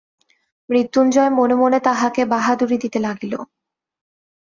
মৃত্যুঞ্জয় 0.69 1.29
মনে 1.29 1.55
মনে 1.55 1.79
তাহাকে 1.79 2.21
বাহাদুরি 2.25 2.77
দিতে 2.77 2.99
লাগিল। 2.99 3.33